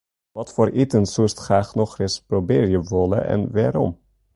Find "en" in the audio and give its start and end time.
3.33-3.41